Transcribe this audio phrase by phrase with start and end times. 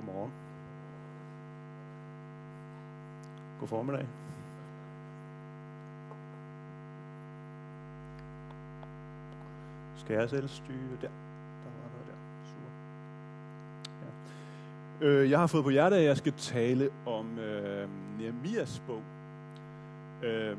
[0.00, 0.32] Godmorgen.
[3.58, 4.06] God formiddag.
[9.96, 11.08] Skal jeg selv styre der?
[11.08, 12.16] Der var noget der.
[12.44, 12.70] Super.
[15.00, 15.06] Ja.
[15.06, 17.88] Øh, jeg har fået på hjertet, at jeg skal tale om øh,
[18.18, 19.02] Nehemias bog.
[20.22, 20.56] Øh,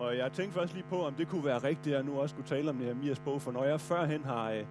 [0.00, 2.32] og jeg tænkte først lige på, om det kunne være rigtigt, at jeg nu også
[2.32, 4.64] skulle tale om Nehemias bog, for når jeg førhen har øh,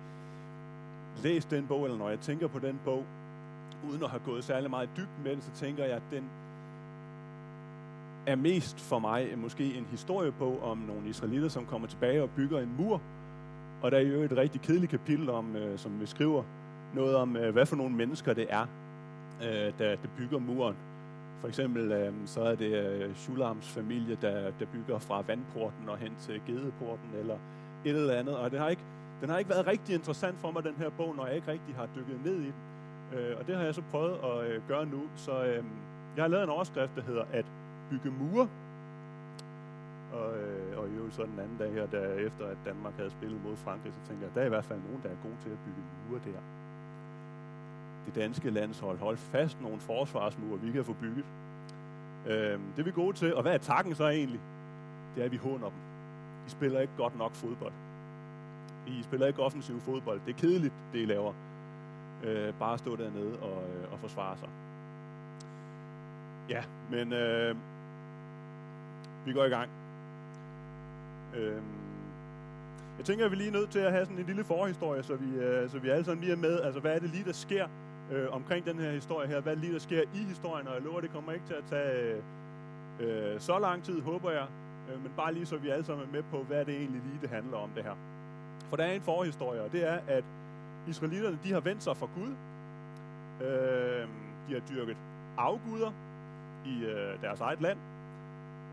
[1.24, 3.06] læst den bog, eller når jeg tænker på den bog,
[3.90, 6.24] uden at have gået særlig meget dybt med den, så tænker jeg, at den
[8.28, 12.60] er mest for mig måske en historiebog om nogle israelitter, som kommer tilbage og bygger
[12.60, 13.02] en mur.
[13.82, 16.44] Og der er jo et rigtig kedeligt kapitel, om, øh, som beskriver
[16.94, 18.66] noget om, øh, hvad for nogle mennesker det er,
[19.42, 20.76] øh, der, der bygger muren.
[21.40, 25.98] For eksempel øh, så er det øh, Shulams familie, der, der bygger fra vandporten og
[25.98, 27.38] hen til Gedeporten, eller
[27.86, 28.38] et eller andet.
[28.38, 28.84] Og det har ikke,
[29.22, 31.76] den har ikke været rigtig interessant for mig, den her bog, når jeg ikke rigtig
[31.76, 32.54] har dykket ned i den.
[33.14, 35.02] Øh, og det har jeg så prøvet at øh, gøre nu.
[35.16, 35.64] Så øh,
[36.16, 37.46] jeg har lavet en overskrift, der hedder at
[37.90, 38.50] bygge mure.
[40.14, 43.44] Og, øh, og jo så den anden dag her, der efter at Danmark havde spillet
[43.44, 45.50] mod Frankrig, så tænker jeg, der er i hvert fald nogen, der er gode til
[45.50, 46.42] at bygge mure der.
[48.06, 51.26] Det danske landshold, hold fast nogle forsvarsmure, vi kan få bygget.
[52.28, 53.36] Øh, det er vi gode til.
[53.36, 54.42] Og hvad er takken så egentlig?
[55.16, 55.78] Det er, at vi håner dem.
[56.46, 57.74] De spiller ikke godt nok fodbold.
[58.88, 60.22] I spiller ikke offensiv fodbold.
[60.26, 61.34] Det er kedeligt, det I laver.
[62.24, 64.50] Øh, bare stå dernede og, øh, og forsvare sig.
[66.50, 67.56] Ja, men øh,
[69.26, 69.70] vi går i gang.
[71.36, 71.62] Øh,
[72.98, 75.16] jeg tænker, at vi lige er nødt til at have sådan en lille forhistorie, så
[75.16, 76.60] vi, øh, så vi alle sammen lige er med.
[76.60, 77.68] Altså, hvad er det lige, der sker
[78.12, 79.42] øh, omkring den her historie her?
[79.42, 80.68] Hvad er det lige, der sker i historien?
[80.68, 82.22] Og jeg lover, det kommer ikke til at tage
[83.00, 84.48] øh, øh så lang tid, håber jeg.
[84.90, 87.22] Øh, men bare lige så vi alle sammen er med på, hvad det egentlig lige
[87.22, 87.96] det handler om det her.
[88.72, 90.24] For der er en forhistorie, og det er, at
[90.88, 92.36] israelitterne, de har vendt sig fra Gud.
[93.48, 94.08] Øh,
[94.48, 94.98] de har dyrket
[95.38, 95.92] afguder
[96.66, 97.78] i øh, deres eget land.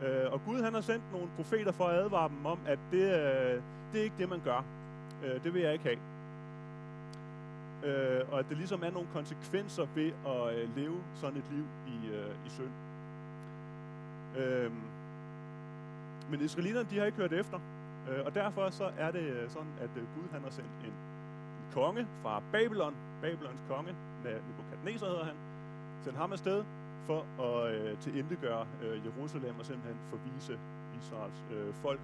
[0.03, 3.03] Øh, og Gud han har sendt nogle profeter for at advare dem om, at det,
[3.03, 3.63] øh,
[3.93, 4.65] det er ikke det, man gør.
[5.25, 5.99] Øh, det vil jeg ikke have.
[7.85, 11.65] Øh, og at det ligesom er nogle konsekvenser ved at øh, leve sådan et liv
[11.87, 12.71] i, øh, i synd.
[14.39, 14.73] Øh,
[16.31, 17.61] men israelitterne, de har ikke hørt efter.
[18.09, 20.93] Øh, og derfor så er det øh, sådan, at øh, Gud han har sendt en,
[21.61, 25.37] en konge fra Babylon, Babylons konge, Nebuchadnezzar hedder han,
[26.03, 26.65] sendt ham afsted
[27.07, 30.59] for at øh, tilindegøre øh, Jerusalem og simpelthen forvise
[31.01, 32.01] Israels øh, folk.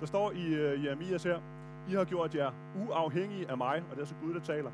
[0.00, 1.40] Der står i øh, Jeremias her,
[1.88, 2.52] I har gjort jer
[2.88, 4.70] uafhængige af mig, og det er så Gud, der taler.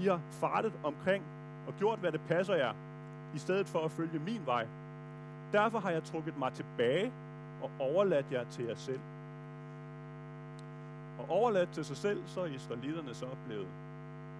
[0.00, 1.24] I har fartet omkring
[1.66, 2.72] og gjort, hvad det passer jer,
[3.34, 4.66] i stedet for at følge min vej.
[5.52, 7.12] Derfor har jeg trukket mig tilbage
[7.62, 9.00] og overladt jer til jer selv.
[11.28, 13.68] Overladt til sig selv, så er israelitterne så blevet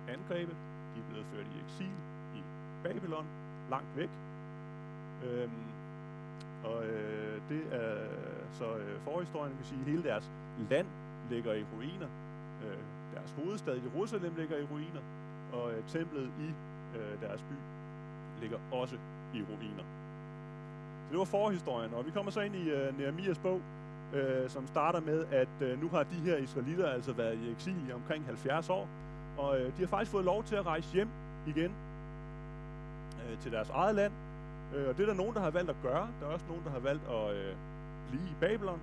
[0.09, 0.57] angrebet.
[0.95, 1.97] De er blevet ført i eksil
[2.35, 2.41] i
[2.83, 3.27] Babylon,
[3.71, 4.11] langt væk.
[5.25, 5.51] Øhm,
[6.65, 8.07] og øh, det er
[8.53, 10.31] så øh, forhistorien, kan sige, hele deres
[10.71, 10.87] land
[11.31, 12.09] ligger i ruiner.
[12.65, 12.79] Øh,
[13.15, 15.01] deres hovedstad Jerusalem ligger i ruiner,
[15.53, 16.49] og øh, templet i
[16.99, 17.55] øh, deres by
[18.41, 18.97] ligger også
[19.35, 19.85] i ruiner.
[21.05, 23.61] Så det var forhistorien, og vi kommer så ind i øh, Nehemias bog,
[24.15, 27.89] øh, som starter med, at øh, nu har de her israelitter altså været i eksil
[27.89, 28.89] i omkring 70 år,
[29.39, 31.09] og øh, de har faktisk fået lov til at rejse hjem
[31.47, 31.73] igen
[33.23, 34.13] øh, til deres eget land,
[34.75, 36.09] øh, og det er der nogen, der har valgt at gøre.
[36.21, 37.55] Der er også nogen, der har valgt at øh,
[38.09, 38.81] blive i Babylon.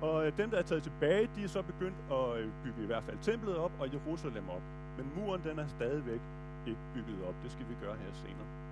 [0.00, 2.86] Og øh, dem, der er taget tilbage, de er så begyndt at øh, bygge i
[2.86, 4.62] hvert fald templet op og Jerusalem op.
[4.96, 6.20] Men muren, den er stadigvæk
[6.66, 7.34] ikke bygget op.
[7.42, 8.65] Det skal vi gøre her senere.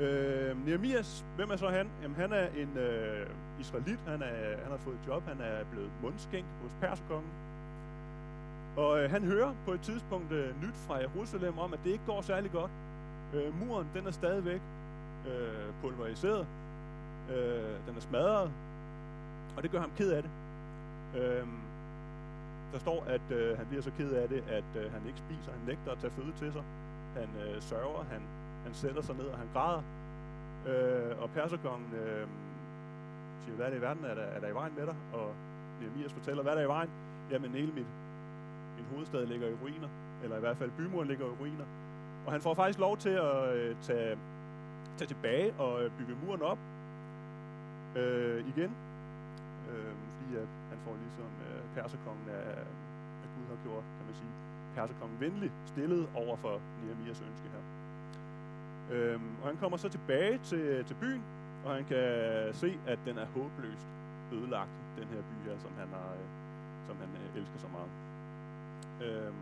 [0.00, 1.90] Øh, Nehemias, hvem er så han?
[2.02, 3.26] Jamen, han er en øh,
[3.60, 4.00] israelit.
[4.06, 5.22] Han, er, han har fået et job.
[5.22, 7.30] Han er blevet mundskænkt hos perskongen.
[8.76, 12.04] Og øh, han hører på et tidspunkt øh, nyt fra Jerusalem om, at det ikke
[12.06, 12.70] går særlig godt.
[13.34, 14.60] Øh, muren, den er stadigvæk
[15.28, 16.46] øh, pulveriseret.
[17.30, 18.50] Øh, den er smadret.
[19.56, 20.30] Og det gør ham ked af det.
[21.20, 21.46] Øh,
[22.72, 25.52] der står, at øh, han bliver så ked af det, at øh, han ikke spiser.
[25.52, 26.62] Han nægter at tage føde til sig.
[27.16, 28.04] Han øh, sørger.
[28.10, 28.22] Han
[28.66, 29.82] han sætter sig ned, og han græder.
[30.70, 32.26] Øh, og perserkongen øh,
[33.42, 34.04] siger, hvad er det i verden?
[34.04, 34.96] Er der, er der i vejen med dig?
[35.12, 35.34] Og
[35.80, 36.90] Nehemias fortæller, hvad er der i vejen?
[37.30, 37.90] Jamen, hele mit,
[38.76, 39.88] min hovedstad ligger i ruiner.
[40.22, 41.64] Eller i hvert fald bymuren ligger i ruiner.
[42.26, 44.18] Og han får faktisk lov til at øh, tage,
[44.96, 46.58] tage tilbage og øh, bygge muren op
[47.96, 48.70] øh, igen.
[49.70, 52.48] Øh, fordi at han får ligesom øh, perserkongen af,
[53.22, 54.32] af Gud har gjort, kan man sige,
[54.74, 57.55] perserkongen venlig stillet over for Nehemias ønske her.
[58.90, 61.22] Øhm, og han kommer så tilbage til, til byen,
[61.64, 62.04] og han kan
[62.52, 63.86] se, at den er håbløst
[64.32, 66.26] ødelagt, den her by her, som han, har, øh,
[66.86, 67.90] som han øh, elsker så meget.
[69.02, 69.34] Øhm,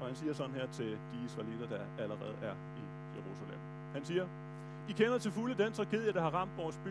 [0.00, 2.82] og han siger sådan her til de israelitter, der allerede er i
[3.16, 3.58] Jerusalem.
[3.92, 4.26] Han siger,
[4.88, 6.90] I kender til fulde den tragedie, der har ramt vores by.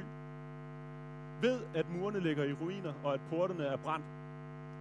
[1.41, 4.05] Ved, at murene ligger i ruiner, og at portene er brændt.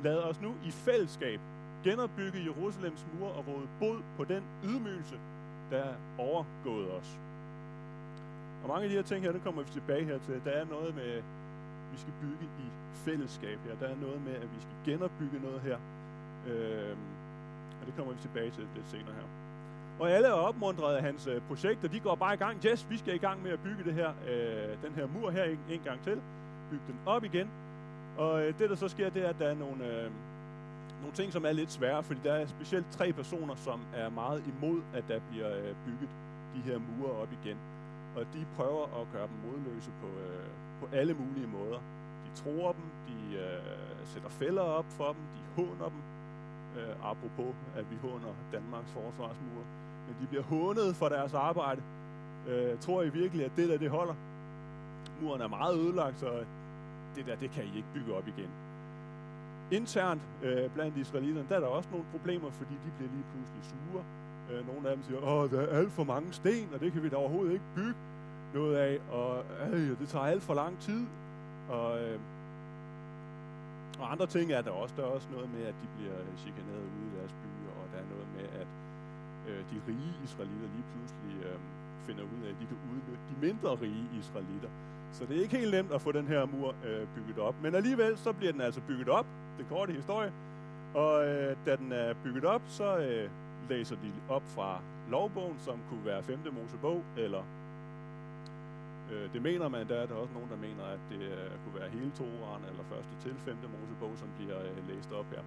[0.03, 1.41] Lad os nu i fællesskab
[1.85, 5.21] genopbygge Jerusalems mur og råde bod på den ydmygelse,
[5.71, 7.19] der er overgået os.
[8.63, 10.41] Og mange af de her ting her, det kommer vi tilbage her til.
[10.45, 11.25] Der er noget med, at
[11.93, 13.75] vi skal bygge i fællesskab her.
[13.81, 15.79] Der er noget med, at vi skal genopbygge noget her.
[16.47, 16.99] Øhm,
[17.81, 19.29] og det kommer vi tilbage til lidt senere her.
[20.01, 21.89] Og alle er opmuntret af hans øh, projekter.
[21.89, 22.65] De går bare i gang.
[22.65, 25.45] Yes, vi skal i gang med at bygge det her, øh, den her mur her
[25.45, 26.21] en, en gang til.
[26.71, 27.51] Bygge den op igen.
[28.17, 30.11] Og øh, det, der så sker, det er, at der er nogle, øh,
[31.01, 34.43] nogle ting, som er lidt svære, fordi der er specielt tre personer, som er meget
[34.47, 36.11] imod, at der bliver øh, bygget
[36.55, 37.59] de her mure op igen.
[38.17, 40.47] Og de prøver at gøre dem modløse på, øh,
[40.81, 41.79] på alle mulige måder.
[42.25, 43.63] De tror dem, de øh,
[44.05, 46.01] sætter fælder op for dem, de håner dem,
[46.79, 49.63] øh, apropos at vi håner Danmarks forsvarsmur.
[50.07, 51.83] Men de bliver hånet for deres arbejde.
[52.49, 54.15] Øh, tror I virkelig, at det der, det holder?
[55.21, 56.45] Muren er meget ødelagt, så
[57.17, 58.51] det der, det kan I ikke bygge op igen.
[59.71, 63.63] Internt øh, blandt israelitterne, der er der også nogle problemer, fordi de bliver lige pludselig
[63.71, 64.05] sure.
[64.51, 67.03] Øh, nogle af dem siger, åh, der er alt for mange sten, og det kan
[67.03, 68.01] vi da overhovedet ikke bygge
[68.55, 71.07] noget af, og øh, det tager alt for lang tid.
[71.69, 72.19] Og, øh,
[74.01, 74.95] og andre ting er der også.
[74.97, 77.99] Der er også noget med, at de bliver chikaneret ude i deres byer, og der
[77.99, 78.69] er noget med, at
[79.49, 81.59] øh, de rige israelitter lige pludselig øh,
[82.07, 84.71] finder ud af, at de kan udnytte de mindre rige israelitter.
[85.13, 87.55] Så det er ikke helt nemt at få den her mur øh, bygget op.
[87.63, 89.27] Men alligevel så bliver den altså bygget op,
[89.59, 90.33] den korte historie.
[90.95, 93.31] Og øh, da den er bygget op, så øh,
[93.69, 94.81] læser de op fra
[95.11, 96.39] lovbogen, som kunne være 5.
[96.53, 97.43] Mosebog, eller
[99.13, 101.81] øh, det mener man, der er der også nogen, der mener, at det øh, kunne
[101.81, 103.57] være hele toeren, eller første til 5.
[103.81, 105.43] Mosebog, som bliver øh, læst op her.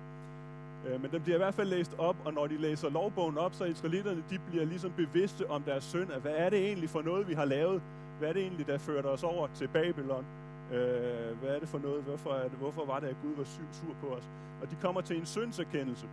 [0.86, 3.54] Øh, men den bliver i hvert fald læst op, og når de læser lovbogen op,
[3.54, 7.02] så israelitterne, de bliver ligesom bevidste om deres synd, at hvad er det egentlig for
[7.02, 7.82] noget, vi har lavet?
[8.20, 10.26] Hvad er det egentlig, der førte os over til Babylon?
[10.72, 12.04] Øh, hvad er det for noget?
[12.04, 14.30] Hvorfor, er det, hvorfor var det, at Gud var sur på os?
[14.62, 16.08] Og de kommer til en syndserkendelse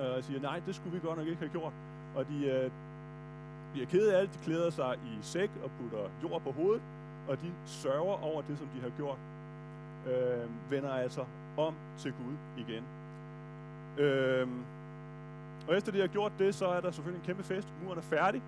[0.00, 1.72] øh, og siger, nej, det skulle vi godt nok ikke have gjort.
[2.14, 2.70] Og de øh,
[3.72, 4.34] bliver kede af alt.
[4.34, 6.82] De klæder sig i sæk og putter jord på hovedet,
[7.28, 9.18] og de sørger over det, som de har gjort.
[10.06, 11.24] Øh, vender altså
[11.56, 12.84] om til Gud igen.
[14.04, 14.48] Øh,
[15.68, 17.68] og efter de har gjort det, så er der selvfølgelig en kæmpe fest.
[17.82, 18.42] Muren er færdig.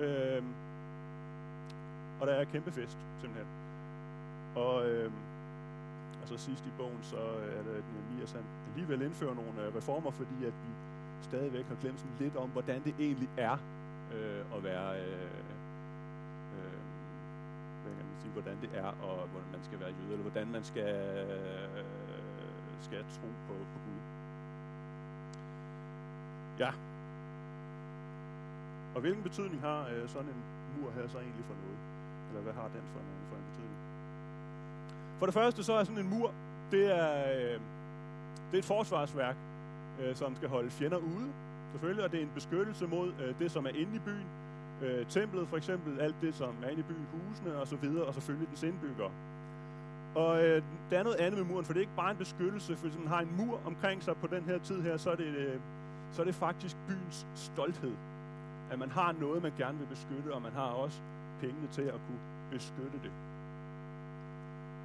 [0.00, 0.42] Øh,
[2.20, 3.61] og der er kæmpe fest, simpelthen.
[4.54, 5.10] Og, øh,
[6.22, 9.66] og så sidst i bogen, så øh, er det, at Nehemias han alligevel indfører nogle
[9.66, 10.70] øh, reformer, fordi at vi
[11.22, 13.56] stadigvæk har glemt sådan lidt om, hvordan det egentlig er
[14.14, 15.40] øh, at være, øh,
[16.56, 16.78] øh,
[17.84, 20.64] kan man sige, hvordan det er, og hvordan man skal være jøde, eller hvordan man
[20.64, 20.94] skal,
[21.76, 21.84] øh,
[22.80, 24.00] skal tro på, på Gud.
[26.58, 26.72] Ja.
[28.94, 30.42] Og hvilken betydning har øh, sådan en
[30.76, 31.78] mur her så egentlig for noget?
[32.28, 33.71] Eller hvad har den for en, for en betydning?
[35.22, 36.32] For det første så er sådan en mur,
[36.70, 37.60] det er, øh,
[38.50, 39.36] det er et forsvarsværk,
[40.00, 41.32] øh, som skal holde fjender ude,
[41.70, 44.26] selvfølgelig, og det er en beskyttelse mod øh, det, som er inde i byen.
[44.82, 48.04] Øh, templet for eksempel, alt det, som er inde i byen, husene og så videre,
[48.04, 49.10] og selvfølgelig dens indbyggere.
[50.14, 52.76] Og øh, der er noget andet med muren, for det er ikke bare en beskyttelse,
[52.76, 55.16] for hvis man har en mur omkring sig på den her tid her, så er
[55.16, 55.60] det, øh,
[56.12, 57.94] så er det faktisk byens stolthed.
[58.70, 61.00] At man har noget, man gerne vil beskytte, og man har også
[61.40, 62.20] pengene til at kunne
[62.50, 63.12] beskytte det.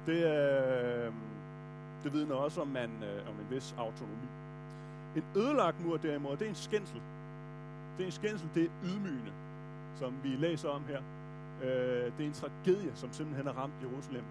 [0.08, 1.12] Det, øh,
[2.04, 4.28] det vidner også om, man, øh, om en vis autonomi.
[5.16, 7.00] En ødelagt mur derimod, det er en skændsel.
[7.96, 9.32] Det er en skændsel, det er ydmygende,
[9.96, 11.00] som vi læser om her.
[11.62, 14.24] Øh, det er en tragedie, som simpelthen har ramt Jerusalem.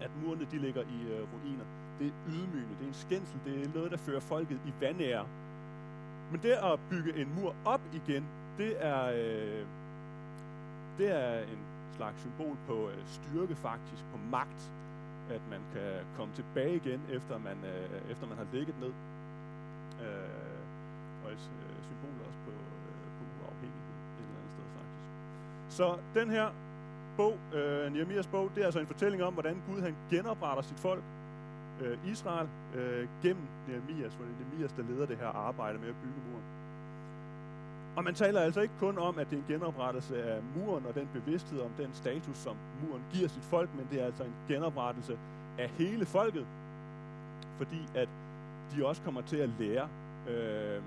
[0.00, 1.64] At murene de ligger i øh, ruiner.
[1.98, 5.26] Det er ydmygende, det er en skændsel, det er noget, der fører folket i vandære.
[6.30, 8.24] Men det at bygge en mur op igen,
[8.58, 9.66] det er, øh,
[10.98, 11.58] det er en
[11.96, 14.70] slags symbol på øh, styrke faktisk, på magt,
[15.30, 18.92] at man kan komme tilbage igen, efter man, øh, efter man har ligget ned.
[20.04, 20.60] Øh,
[21.24, 25.76] og et øh, symbol også på, øh, på uafhængighed et eller andet sted faktisk.
[25.78, 25.86] Så
[26.20, 26.46] den her
[27.16, 30.78] bog, øh, Nehemias bog, det er altså en fortælling om, hvordan Gud han genopretter sit
[30.78, 31.02] folk,
[31.80, 35.88] øh, Israel, øh, gennem Nehemias, hvor det er Nehemias, der leder det her arbejde med
[35.88, 36.59] at bygge muren.
[37.96, 40.94] Og man taler altså ikke kun om, at det er en genoprettelse af muren og
[40.94, 44.34] den bevidsthed om den status, som muren giver sit folk, men det er altså en
[44.48, 45.18] genoprettelse
[45.58, 46.46] af hele folket,
[47.56, 48.08] fordi at
[48.72, 49.88] de også kommer til at lære
[50.28, 50.82] øh,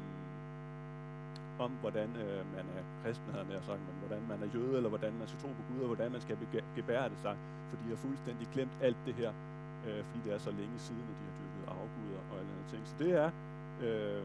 [1.60, 4.90] om, hvordan øh, man er kristen, havde jeg sagt, men hvordan man er jøde, eller
[4.90, 6.38] hvordan man skal tro på Gud, og hvordan man skal
[6.76, 7.36] gebære det sig,
[7.70, 9.32] for de har fuldstændig glemt alt det her,
[9.88, 12.68] øh, fordi det er så længe siden, at de har dyrket afguder og alle andre
[12.72, 12.82] ting.
[12.88, 13.30] Så det er
[13.82, 14.24] Øh,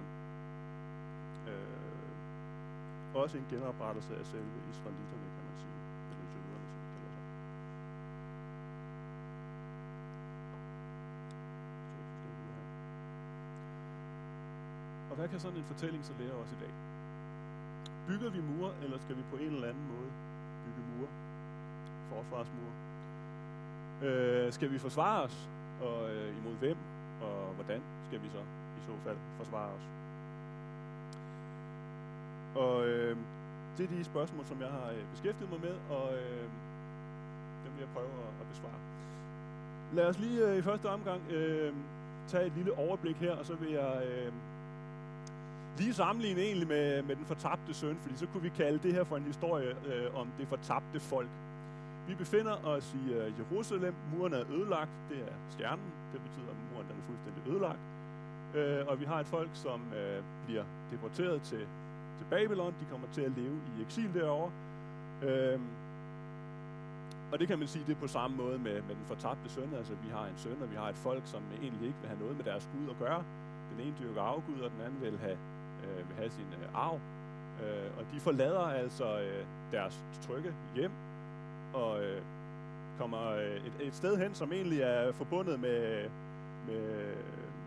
[3.15, 3.21] Mm.
[3.23, 5.79] også en genoprettelse af selve israelitterne, kan man sige.
[6.11, 7.35] Eller jøderne, som det kalder sig.
[15.11, 16.75] Og hvad kan sådan en fortælling så lære os i dag?
[18.07, 20.11] Bygger vi mure, eller skal vi på en eller anden måde
[20.65, 21.09] bygge mure?
[22.09, 22.73] Forsvarsmure.
[24.03, 25.49] Øh, skal vi forsvare os?
[25.81, 26.77] Og øh, imod hvem?
[27.21, 28.39] Og hvordan skal vi så
[28.79, 29.83] i så fald forsvare os?
[32.55, 33.17] Og øh,
[33.79, 36.43] det er de spørgsmål, som jeg har øh, beskæftiget mig med, og øh,
[37.65, 38.81] dem vil jeg prøve at, at besvare.
[39.93, 41.73] Lad os lige øh, i første omgang øh,
[42.29, 44.33] tage et lille overblik her, og så vil jeg øh,
[45.79, 49.05] lige sammenligne egentlig med, med den fortabte søn, fordi så kunne vi kalde det her
[49.05, 51.29] for en historie øh, om det fortabte folk.
[52.09, 53.95] Vi befinder os i øh, Jerusalem.
[54.13, 54.91] Muren er ødelagt.
[55.11, 55.93] Det er stjernen.
[56.13, 57.79] Det betyder, at muren den er fuldstændig ødelagt.
[58.55, 61.67] Øh, og vi har et folk, som øh, bliver deporteret til,
[62.19, 62.75] til Babylon.
[62.81, 64.51] De kommer til at leve i eksil derovre.
[65.23, 65.69] Øhm,
[67.33, 69.75] og det kan man sige, det er på samme måde med, med den fortabte søn.
[69.77, 72.21] Altså, vi har en søn, og vi har et folk, som egentlig ikke vil have
[72.21, 73.25] noget med deres Gud at gøre.
[73.73, 75.39] Den ene dyrker afgud, og den anden vil have,
[75.85, 77.01] øh, vil have sin øh, arv.
[77.63, 80.91] Øh, og de forlader altså øh, deres trygge hjem,
[81.73, 82.23] og øh,
[82.99, 86.09] kommer øh, et, et sted hen, som egentlig er forbundet med,
[86.67, 87.15] med,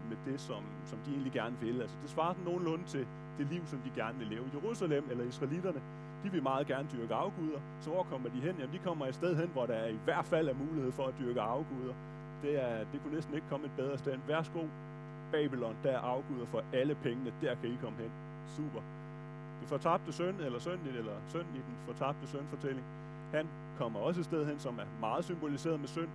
[0.09, 1.81] med det, som, som de egentlig gerne vil.
[1.81, 4.45] Altså, det svarer sådan nogenlunde til det liv, som de gerne vil leve.
[4.53, 5.81] Jerusalem, eller israelitterne,
[6.23, 7.59] de vil meget gerne dyrke afguder.
[7.81, 8.55] Så hvor kommer de hen?
[8.59, 11.13] Jamen, de kommer et sted hen, hvor der i hvert fald er mulighed for at
[11.19, 11.93] dyrke afguder.
[12.41, 14.17] Det, er, det kunne næsten ikke komme et bedre sted.
[14.27, 14.63] Værsgo,
[15.31, 17.33] Babylon, der er afguder for alle pengene.
[17.41, 18.11] Der kan I komme hen.
[18.47, 18.81] Super.
[19.59, 22.85] Den fortabte søn, eller søn, eller søn i den fortabte søn-fortælling,
[23.31, 23.47] han
[23.77, 26.09] kommer også et sted hen, som er meget symboliseret med synd.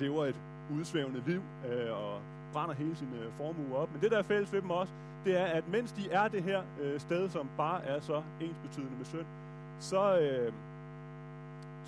[0.00, 0.40] Lever et
[0.72, 2.20] udsvævende liv øh, og
[2.54, 3.88] brænder hele sin øh, formue op.
[3.92, 4.92] Men det, der er fælles ved dem også,
[5.24, 8.96] det er, at mens de er det her øh, sted, som bare er så ensbetydende
[8.96, 9.28] med synd,
[9.80, 10.52] så, øh,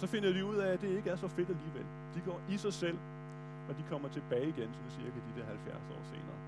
[0.00, 1.87] så finder de ud af, at det ikke er så fedt alligevel.
[2.14, 2.99] De går i sig selv,
[3.68, 6.38] og de kommer tilbage igen, sådan cirka de der 70 år senere.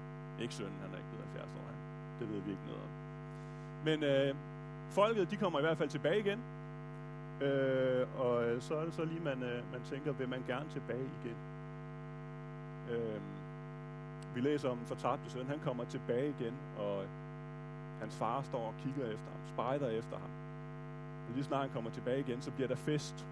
[0.43, 1.65] Ikke sønnen, han er ikke blevet 70 år.
[1.71, 1.79] han.
[2.21, 2.93] Det ved vi ikke noget om.
[3.85, 4.35] Men øh,
[4.91, 6.41] folket, de kommer i hvert fald tilbage igen,
[7.43, 11.07] Øh, og så er det så lige, man, øh, man tænker, vil man gerne tilbage
[11.23, 11.37] igen?
[12.91, 13.21] Øh,
[14.35, 17.05] vi læser om den fortabte søn, han kommer tilbage igen, og
[18.01, 20.31] hans far står og kigger efter ham, spejder efter ham.
[21.29, 23.27] Og lige snart han kommer tilbage igen, så bliver der fest.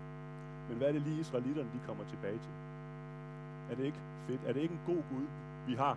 [0.68, 2.52] Men hvad er det lige israelitterne, de kommer tilbage til?
[3.70, 4.40] Er det ikke fedt?
[4.46, 5.26] Er det ikke en god Gud,
[5.66, 5.96] vi har?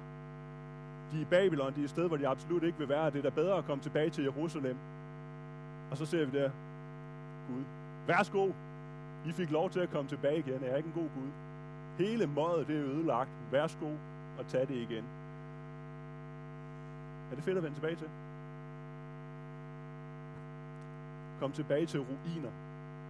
[1.12, 3.12] De er i Babylon, de er et sted, hvor de absolut ikke vil være.
[3.12, 4.78] Det er da bedre at komme tilbage til Jerusalem.
[5.92, 6.50] Og så ser vi der,
[7.48, 7.64] Gud,
[8.08, 8.52] Værsgo,
[9.26, 10.64] I fik lov til at komme tilbage igen.
[10.64, 11.30] Jeg ikke en god Gud.
[11.98, 13.30] Hele mødet det er ødelagt.
[13.52, 13.96] Værsgo
[14.40, 15.06] og tage det igen.
[17.32, 18.10] Er det fedt at vende tilbage til?
[21.40, 22.52] Kom tilbage til ruiner.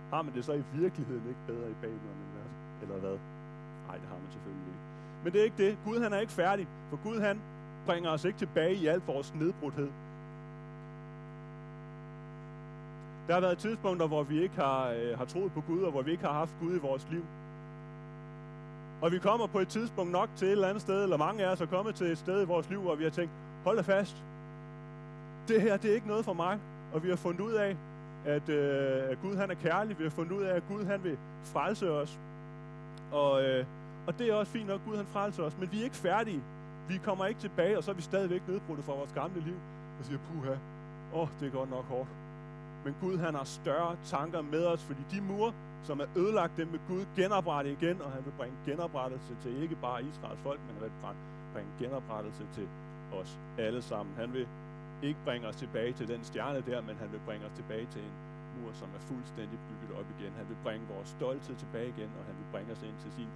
[0.09, 2.47] Har man det så i virkeligheden ikke bedre i Babylon end hvad?
[2.81, 3.17] Eller hvad?
[3.87, 4.79] Nej, det har man selvfølgelig ikke.
[5.23, 5.77] Men det er ikke det.
[5.85, 6.67] Gud han er ikke færdig.
[6.89, 7.41] For Gud han
[7.85, 9.89] bringer os ikke tilbage i alt vores nedbrudthed.
[13.27, 16.01] Der har været tidspunkter, hvor vi ikke har, øh, har troet på Gud, og hvor
[16.01, 17.25] vi ikke har haft Gud i vores liv.
[18.99, 19.03] Mm.
[19.03, 21.51] Og vi kommer på et tidspunkt nok til et eller andet sted, eller mange af
[21.51, 23.31] os er kommet til et sted i vores liv, hvor vi har tænkt,
[23.63, 24.23] hold da fast,
[25.47, 26.59] det her, det er ikke noget for mig.
[26.93, 27.77] Og vi har fundet ud af,
[28.25, 29.99] at, øh, at Gud han er kærlig.
[29.99, 32.19] Vi har fundet ud af, at Gud han vil frelse os.
[33.11, 33.65] Og, øh,
[34.07, 35.57] og det er også fint nok, at Gud han frelser os.
[35.59, 36.41] Men vi er ikke færdige.
[36.87, 39.55] Vi kommer ikke tilbage, og så er vi stadigvæk nedbrudte fra vores gamle liv.
[39.99, 40.51] Og siger, puha,
[41.13, 42.09] åh, oh, det er godt nok hårdt.
[42.85, 46.71] Men Gud han har større tanker med os, fordi de mure, som er ødelagt, dem
[46.71, 50.73] vil Gud genoprette igen, og han vil bringe genoprettelse til ikke bare Israels folk, men
[50.73, 50.91] han vil
[51.53, 52.67] bringe genoprettelse til
[53.13, 54.15] os alle sammen.
[54.15, 54.47] Han vil
[55.03, 58.01] ikke bringe os tilbage til den stjerne der, men han vil bringe os tilbage til
[58.01, 58.13] en
[58.55, 60.33] mur, som er fuldstændig bygget op igen.
[60.37, 63.29] Han vil bringe vores stolthed tilbage igen, og han vil bringe os ind til, sin,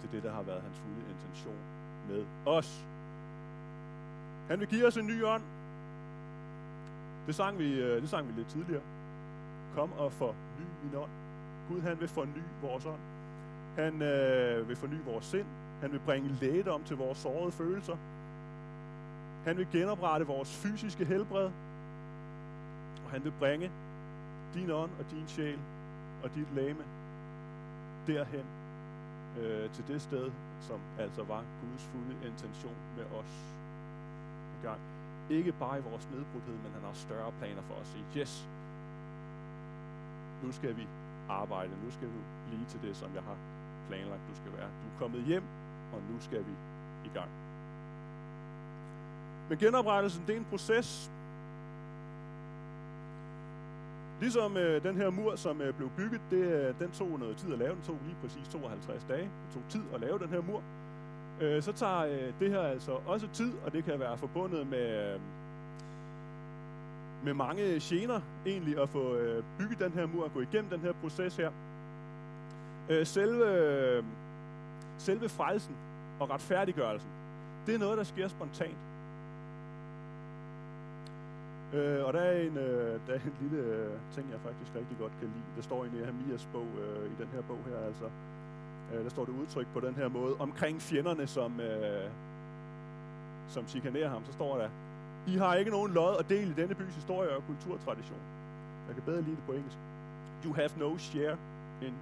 [0.00, 1.62] til det, der har været hans fulde intention
[2.08, 2.86] med os.
[4.48, 5.42] Han vil give os en ny ånd,
[7.26, 8.82] det sang vi, øh, det sang vi lidt tidligere.
[9.74, 11.21] Kom og forny min ånd.
[11.68, 13.00] Gud han vil forny vores ånd.
[13.76, 15.46] Han øh, vil forny vores sind.
[15.80, 17.96] Han vil bringe lægedom til vores sårede følelser.
[19.44, 21.50] Han vil genoprette vores fysiske helbred.
[23.04, 23.70] Og han vil bringe
[24.54, 25.58] din ånd og din sjæl
[26.22, 26.84] og dit lame
[28.06, 28.44] derhen
[29.40, 33.32] øh, til det sted, som altså var Guds fulde intention med os
[34.60, 34.80] i gang.
[35.30, 37.96] Ikke bare i vores nedbrudthed, men han har større planer for os.
[38.16, 38.48] Yes,
[40.42, 40.86] nu skal vi
[41.28, 41.70] arbejde.
[41.84, 43.36] Nu skal du blive til det, som jeg har
[43.88, 44.68] planlagt, du skal være.
[44.82, 45.44] Du er kommet hjem,
[45.92, 46.54] og nu skal vi
[47.04, 47.30] i gang.
[49.48, 51.10] Men genoprettelsen, det er en proces.
[54.20, 57.52] Ligesom øh, den her mur, som øh, blev bygget, det, øh, den tog noget tid
[57.52, 57.74] at lave.
[57.74, 59.22] Den tog lige præcis 52 dage.
[59.22, 60.62] Det tog tid at lave den her mur.
[61.40, 65.14] Øh, så tager øh, det her altså også tid, og det kan være forbundet med,
[65.14, 65.20] øh,
[67.24, 70.80] med mange gener egentlig at få øh, bygget den her mur og gå igennem den
[70.80, 71.50] her proces her.
[72.88, 74.04] Øh, selve, øh,
[74.98, 75.74] selve frelsen
[76.20, 77.10] og retfærdiggørelsen,
[77.66, 78.76] det er noget, der sker spontant.
[81.74, 84.96] Øh, og der er, en, øh, der er en lille øh, ting, jeg faktisk rigtig
[84.98, 85.56] godt kan lide.
[85.56, 88.04] Det står i Nehemias bog, øh, i den her bog her altså.
[88.94, 90.34] Øh, der står det udtryk på den her måde.
[90.38, 92.10] Omkring fjenderne, som, øh,
[93.48, 94.68] som chikanerer ham, så står der,
[95.26, 98.20] i har ikke nogen lod og del i denne bys historie og kulturtradition.
[98.86, 99.78] Jeg kan bedre lide det på engelsk.
[100.44, 101.36] You have no share
[101.82, 101.94] in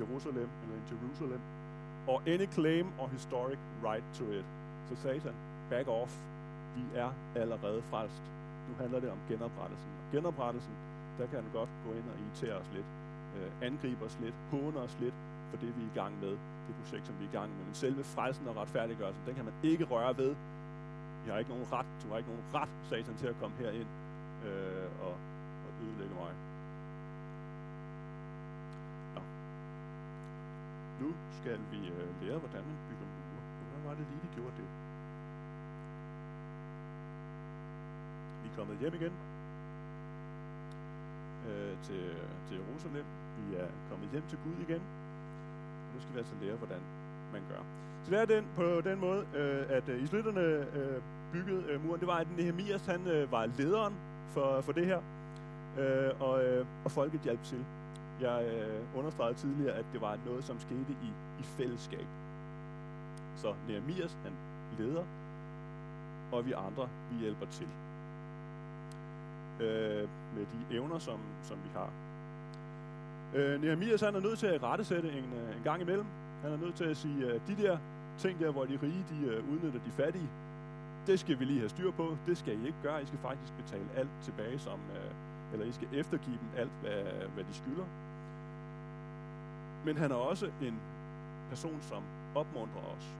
[0.00, 1.40] Jerusalem, eller in Jerusalem,
[2.06, 4.44] or any claim or historic right to it.
[4.88, 5.34] Så satan,
[5.70, 6.14] back off.
[6.76, 8.22] Vi er allerede frelst.
[8.68, 9.90] Nu handler det om genoprettelsen.
[10.12, 10.74] Genoprettelsen,
[11.18, 12.86] der kan han godt gå ind og irritere os lidt,
[13.36, 15.14] øh, angribe os lidt, håne os lidt
[15.50, 16.34] for det, vi er i gang med,
[16.66, 17.64] det projekt, som vi er i gang med.
[17.64, 20.34] Men selve frelsen og retfærdiggørelsen, den kan man ikke røre ved.
[21.26, 23.90] Jeg har ikke nogen ret, du har ikke nogen ret, satan, til at komme herind
[24.46, 25.14] øh, og,
[25.64, 26.32] og ødelægge mig.
[29.14, 29.22] Nå.
[31.00, 33.42] Nu skal vi øh, lære, hvordan man bygger mure.
[33.60, 34.68] Hvordan var det lige, de gjorde det?
[38.42, 39.14] Vi er kommet hjem igen
[41.48, 42.02] øh, til,
[42.46, 43.06] til Jerusalem.
[43.38, 44.82] Vi er kommet hjem til Gud igen.
[45.86, 46.80] Og nu skal vi altså lære, hvordan
[47.32, 47.62] man gør.
[48.04, 50.46] Så det er den, på den måde, øh, at øh, israelitterne
[50.78, 51.02] øh,
[51.32, 52.00] byggede øh, muren.
[52.00, 53.94] Det var, at Nehemias han, øh, var lederen
[54.30, 55.00] for, for det her,
[55.78, 57.64] øh, og, øh, og folket hjalp til.
[58.20, 61.08] Jeg øh, understregede tidligere, at det var noget, som skete i,
[61.40, 62.06] i fællesskab.
[63.36, 64.32] Så Nehemias, han
[64.78, 65.04] leder,
[66.32, 67.68] og vi andre, vi hjælper til
[69.60, 71.90] øh, med de evner, som, som vi har.
[73.34, 76.06] Øh, Nehemias han er nødt til at rettesætte en, øh, en gang imellem.
[76.42, 77.78] Han er nødt til at sige, at de der
[78.18, 80.28] ting der, hvor de rige de uh, udnytter de fattige,
[81.06, 82.16] det skal vi lige have styr på.
[82.26, 83.02] Det skal I ikke gøre.
[83.02, 85.10] I skal faktisk betale alt tilbage, som, øh,
[85.52, 87.02] eller I skal eftergive dem alt, hvad,
[87.34, 87.84] hvad de skylder.
[89.84, 90.80] Men han er også en
[91.48, 92.02] person, som
[92.34, 93.14] opmuntrer os.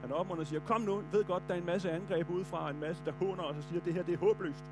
[0.00, 2.80] Han opmuntrer og siger, kom nu, ved godt, der er en masse angreb udefra, en
[2.80, 4.64] masse, der håner os og siger, det her det er håbløst.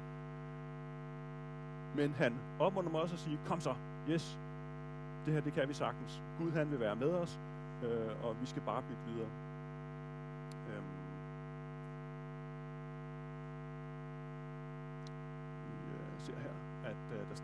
[1.97, 3.75] Men han opmuntrer mig også at sige, kom så,
[4.11, 4.39] yes,
[5.27, 6.23] det her det kan vi sagtens.
[6.39, 7.39] Gud han vil være med os,
[7.85, 9.29] øh, og vi skal bare bygge videre.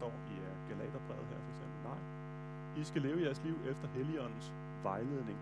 [0.04, 2.00] Står i øh, Galaterbrevet her for eksempel, nej,
[2.80, 5.38] I skal leve jeres liv efter Helligåndens vejledning.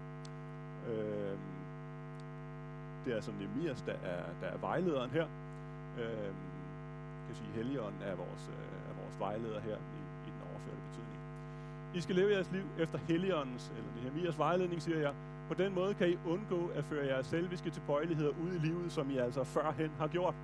[0.89, 1.51] Øhm.
[3.05, 5.27] Det er altså Nemias, der er, der er vejlederen her.
[6.01, 6.49] Øhm.
[7.27, 11.21] kan sige, Helligånden er vores, øh, er vores vejleder her i, i den overførte betydning.
[11.95, 15.15] I skal leve jeres liv efter Helligåndens, eller Nehemias vejledning, siger jeg.
[15.49, 19.11] På den måde kan I undgå at føre jeres selviske tilbøjeligheder ud i livet, som
[19.11, 20.35] I altså førhen har gjort.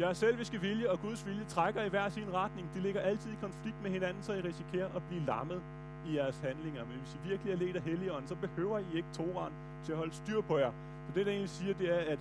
[0.00, 2.68] Jeres selviske vilje og Guds vilje trækker i hver sin retning.
[2.74, 5.62] De ligger altid i konflikt med hinanden, så I risikerer at blive lammet
[6.08, 6.84] i jeres handlinger.
[6.84, 9.52] Men hvis I virkelig er ledt af Helligånden, så behøver I ikke Toran
[9.84, 10.72] til at holde styr på jer.
[11.06, 12.18] Så det, der egentlig siger, det er, at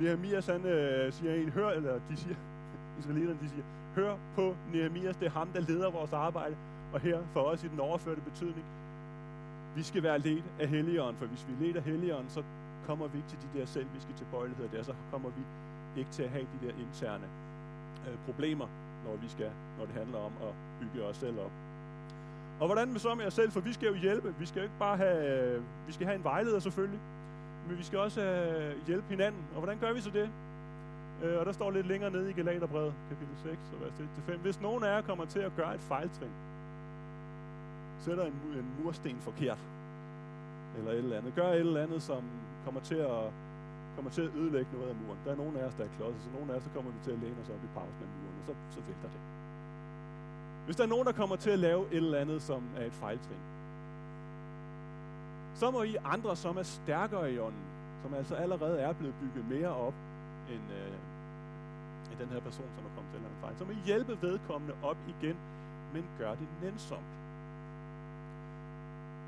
[0.00, 2.36] Nehemias han øh, siger en, hør, eller de siger,
[2.98, 6.56] israelitterne, de siger, hør på Nehemias, det er ham, der leder vores arbejde.
[6.92, 8.64] Og her for os i den overførte betydning,
[9.76, 12.42] vi skal være ledt af Helligånden, for hvis vi er ledt af Helligånden, så
[12.86, 15.42] kommer vi ikke til de der selviske tilbøjeligheder der, så kommer vi
[15.96, 17.26] ikke til at have de der interne
[18.08, 18.66] øh, problemer,
[19.04, 21.52] når, vi skal, når det handler om at bygge os selv op.
[22.60, 24.34] Og hvordan med så med jer selv, for vi skal jo hjælpe.
[24.38, 27.00] Vi skal jo ikke bare have, øh, vi skal have en vejleder selvfølgelig,
[27.68, 29.42] men vi skal også øh, hjælpe hinanden.
[29.54, 30.30] Og hvordan gør vi så det?
[31.22, 34.36] Øh, og der står lidt længere nede i Galaterbrevet, kapitel 6, og vers 1-5.
[34.36, 36.30] Hvis nogen af jer kommer til at gøre et fejltrin,
[38.00, 39.58] sætter en, en mursten forkert,
[40.78, 42.22] eller et eller andet, gør et eller andet, som
[42.64, 43.32] kommer til at
[43.94, 45.18] kommer til at ødelægge noget af muren.
[45.24, 46.98] Der er nogen af os, der er klodset, så nogen af os, der kommer vi
[47.04, 49.20] til at læne os op i pausen af muren, og så, så vælter det.
[50.64, 52.92] Hvis der er nogen, der kommer til at lave et eller andet, som er et
[52.92, 53.42] fejltrin,
[55.54, 57.64] så må I andre, som er stærkere i ånden,
[58.02, 59.94] som altså allerede er blevet bygget mere op,
[60.50, 60.94] end, øh,
[62.10, 64.74] end den her person, som er kommet til en fejl, så må I hjælpe vedkommende
[64.82, 65.36] op igen,
[65.92, 67.12] men gør det nænsomt.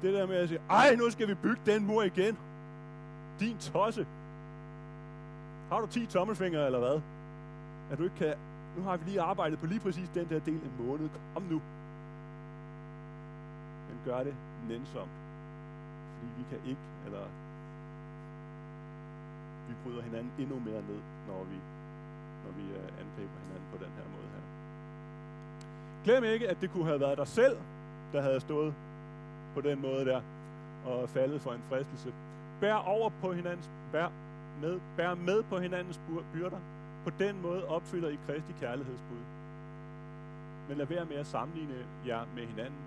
[0.03, 2.39] Det der med at sige, ej, nu skal vi bygge den mur igen.
[3.41, 4.07] Din tosse.
[5.71, 7.01] Har du 10 tommelfingre eller hvad?
[7.91, 8.35] At du ikke kan,
[8.77, 11.09] nu har vi lige arbejdet på lige præcis den der del en måned.
[11.35, 11.63] Kom nu.
[13.89, 14.35] Men gør det
[14.69, 15.11] nænsomt.
[16.15, 17.25] Fordi vi kan ikke, eller
[19.69, 21.59] vi bryder hinanden endnu mere ned, når vi,
[22.45, 24.43] når vi øh, angriber hinanden på den her måde her.
[26.05, 27.57] Glem ikke, at det kunne have været dig selv,
[28.13, 28.75] der havde stået
[29.55, 30.21] på den måde der,
[30.87, 32.15] og faldet for en fristelse.
[32.61, 34.09] Bær over på hinandens, bær
[34.63, 36.01] med, bærer med på hinandens
[36.33, 36.61] byrder.
[37.05, 39.23] På den måde opfylder I Kristi kærlighedsbud.
[40.69, 41.75] Men lad være med at sammenligne
[42.07, 42.81] jer med hinanden.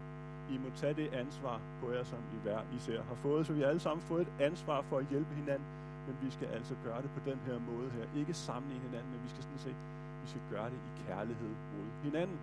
[0.51, 3.47] I må tage det ansvar på jer, som I hver især har fået.
[3.47, 5.67] Så vi har alle sammen fået et ansvar for at hjælpe hinanden.
[6.07, 8.19] Men vi skal altså gøre det på den her måde her.
[8.19, 9.75] Ikke sammenligne hinanden, men vi skal sådan set
[10.23, 12.39] vi skal gøre det i kærlighed mod hinanden.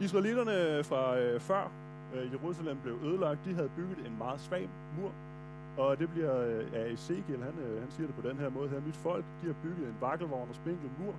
[0.00, 1.70] Israelitterne fra øh, før
[2.14, 5.12] øh, Jerusalem blev ødelagt, de havde bygget en meget svag mur,
[5.76, 8.68] og det bliver øh, af Ezekiel, han, øh, han siger det på den her måde
[8.68, 11.14] her, mit folk, de har bygget en vakkelvogn og spinkel mur,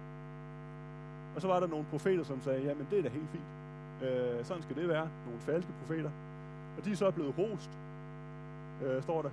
[1.36, 3.49] og så var der nogle profeter, som sagde, jamen det er da helt fint,
[4.04, 6.12] øh, sådan skal det være, nogle falske profeter,
[6.78, 7.71] og de er så blevet rost,
[8.84, 9.30] øh, står der,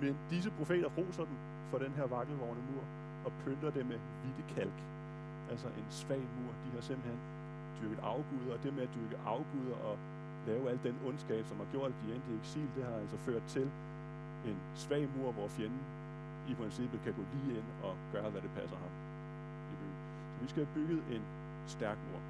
[0.00, 1.36] men disse profeter roser dem
[1.70, 2.84] for den her vakkelvogne mur,
[3.24, 4.78] og pynter det med hvidt kalk,
[5.50, 7.18] altså en svag mur, de har simpelthen
[7.82, 9.98] dyrket afguder, og det med at dyrke afguder og
[10.46, 13.16] lave al den ondskab, som har gjort, at de endte i eksil, det har altså
[13.16, 13.70] ført til
[14.44, 15.84] en svag mur, hvor fjenden
[16.48, 18.92] i princippet kan gå lige ind og gøre, hvad det passer ham
[19.72, 19.98] i byen.
[20.34, 21.22] Så vi skal have bygget en
[21.66, 22.20] stærk mur.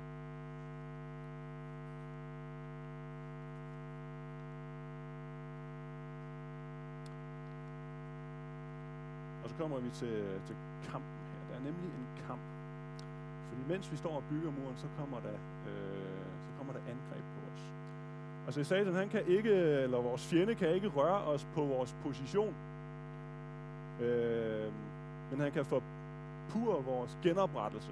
[9.42, 10.14] Og så kommer vi til,
[10.46, 10.56] til
[10.90, 11.42] kampen her.
[11.50, 12.40] Der er nemlig en kamp
[13.52, 15.36] fordi mens vi står og bygger muren, så kommer der,
[15.68, 17.81] øh, så kommer der angreb på os.
[18.46, 22.54] Altså Satan, han kan ikke, eller vores fjende kan ikke røre os på vores position.
[24.00, 24.72] Øh,
[25.30, 27.90] men han kan forpure vores genoprettelse.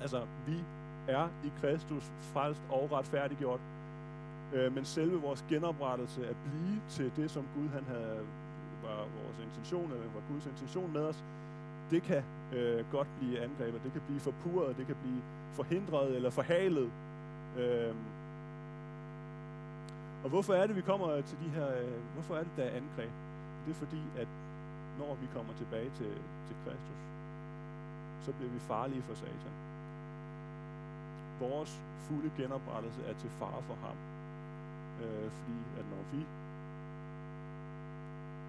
[0.00, 0.56] Altså, vi
[1.08, 3.60] er i Kristus frelst og retfærdiggjort.
[4.54, 8.20] Øh, men selve vores genoprettelse, at blive til det, som Gud han havde,
[8.82, 11.24] var vores intention, eller var Guds intention med os,
[11.90, 16.30] det kan øh, godt blive angrebet, det kan blive forpurret, det kan blive forhindret eller
[16.30, 16.90] forhalet.
[17.58, 17.94] Øh,
[20.26, 22.76] og hvorfor er det, vi kommer til de her, øh, hvorfor er det, der er
[22.80, 23.12] angreb?
[23.64, 24.28] Det er fordi, at
[24.98, 26.12] når vi kommer tilbage til,
[26.46, 27.00] til Kristus,
[28.24, 29.54] så bliver vi farlige for Satan.
[31.40, 31.72] Vores
[32.06, 33.96] fulde genoprettelse er til fare for ham.
[35.02, 36.20] Øh, fordi at når vi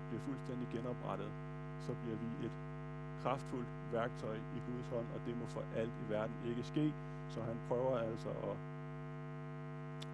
[0.08, 1.32] bliver fuldstændig genoprettet,
[1.86, 2.56] så bliver vi et
[3.24, 6.94] kraftfuldt værktøj i Guds hånd, og det må for alt i verden ikke ske.
[7.30, 8.58] Så han prøver altså at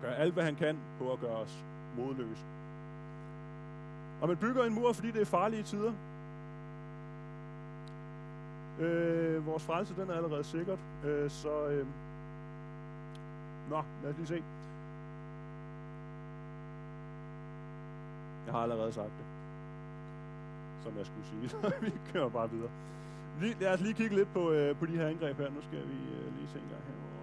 [0.03, 1.63] gør alt, hvad han kan på at gøre os
[1.97, 2.45] modløse.
[4.21, 5.93] Og man bygger en mur, fordi det er farlige tider.
[8.79, 10.79] Øh, vores frelse, den er allerede sikkert.
[11.05, 11.87] Øh, så, øh,
[13.69, 14.43] nå, lad os lige se.
[18.45, 19.33] Jeg har allerede sagt det
[20.83, 21.45] som jeg skulle sige.
[21.87, 22.71] vi kører bare videre.
[23.41, 25.49] Lige, lad os lige kigge lidt på, øh, på de her angreb her.
[25.49, 27.15] Nu skal vi øh, lige se en gang her, hvor,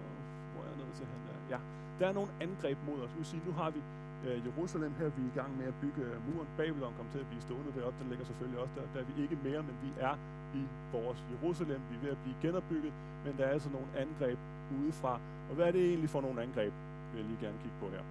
[0.53, 1.37] hvor jeg er nede til han der.
[1.53, 1.59] Ja,
[2.01, 3.11] der er nogle angreb mod os.
[3.17, 3.81] Nu sige, nu har vi
[4.27, 6.47] øh, Jerusalem her, vi er i gang med at bygge øh, muren.
[6.57, 8.85] Babylon kommer til at blive stående deroppe, den ligger selvfølgelig også der.
[8.93, 10.15] Der er vi ikke mere, men vi er
[10.59, 10.61] i
[10.95, 11.81] vores Jerusalem.
[11.89, 12.93] Vi er ved at blive genopbygget,
[13.25, 14.37] men der er altså nogle angreb
[14.79, 15.13] udefra.
[15.49, 16.73] Og hvad er det egentlig for nogle angreb,
[17.11, 18.03] vil jeg lige gerne kigge på her.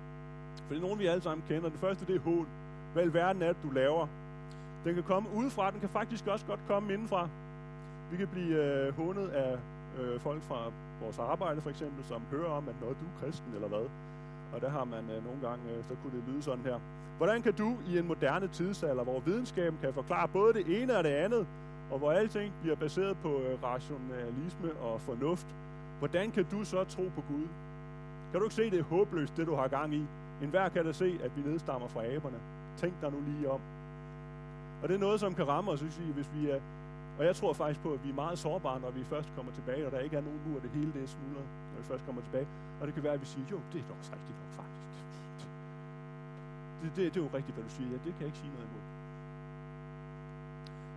[0.65, 1.69] For det er nogle, vi alle sammen kender.
[1.69, 2.47] Det første, det er hån.
[2.93, 4.07] Hvad i verden er det, du laver?
[4.85, 7.29] Den kan komme udefra, den kan faktisk også godt komme indenfra.
[8.11, 9.59] Vi kan blive øh, hånet af
[9.99, 10.73] øh, folk fra
[11.03, 13.87] vores arbejde for eksempel, som hører om, at når du er kristen eller hvad.
[14.53, 16.79] Og der har man øh, nogle gange, øh, så kunne det lyde sådan her.
[17.17, 21.05] Hvordan kan du i en moderne tidsalder, hvor videnskaben kan forklare både det ene og
[21.05, 21.47] det andet,
[21.91, 25.47] og hvor alting bliver baseret på øh, rationalisme og fornuft,
[25.99, 27.47] hvordan kan du så tro på Gud?
[28.31, 30.07] Kan du ikke se, det er håbløst, det du har gang i?
[30.43, 32.39] En hver kan da se, at vi nedstammer fra aberne.
[32.77, 33.61] Tænk dig nu lige om.
[34.83, 36.61] Og det er noget, som kan ramme os, hvis vi er...
[37.21, 39.87] Og jeg tror faktisk på, at vi er meget sårbare, når vi først kommer tilbage,
[39.87, 42.23] og der ikke er nogen mur, det hele det er smuldret, når vi først kommer
[42.23, 42.49] tilbage.
[42.81, 44.91] Og det kan være, at vi siger, jo, det er da også rigtigt nok, faktisk.
[46.81, 47.89] Det, det, det er jo rigtigt, hvad du siger.
[47.95, 48.85] Ja, det kan jeg ikke sige noget imod.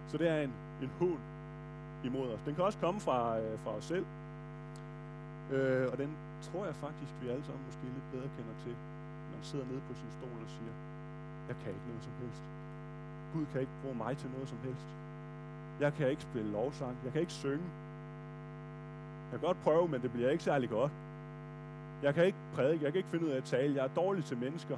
[0.10, 1.20] Så det er en, en hån
[2.10, 2.42] imod os.
[2.48, 4.06] Den kan også komme fra, øh, fra os selv.
[5.56, 6.10] Øh, og den
[6.48, 8.76] tror jeg faktisk, vi alle sammen måske lidt bedre kender til.
[9.34, 10.74] Man sidder nede på sin stol og siger,
[11.50, 12.44] jeg kan ikke noget som helst.
[13.34, 15.03] Gud kan ikke bruge mig til noget som helst.
[15.80, 16.98] Jeg kan ikke spille lovsang.
[17.04, 17.66] Jeg kan ikke synge.
[19.32, 20.92] Jeg kan godt prøve, men det bliver ikke særlig godt.
[22.04, 22.84] Jeg kan ikke prædike.
[22.84, 23.76] Jeg kan ikke finde ud af at tale.
[23.76, 24.78] Jeg er dårlig til mennesker.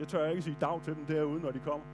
[0.00, 1.86] Jeg tør ikke sige dag til dem derude, når de kommer.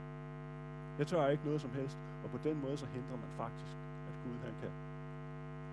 [0.98, 1.98] Jeg tør ikke noget som helst.
[2.24, 3.76] Og på den måde så hindrer man faktisk,
[4.08, 4.70] at Gud han kan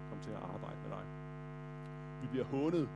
[0.09, 1.03] komme til at arbejde med dig.
[2.21, 2.89] Vi bliver hånet